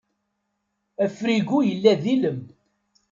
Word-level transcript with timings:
Afrigu 1.05 1.59
yella 1.69 1.93
d 2.01 2.03
ilem. 2.13 2.41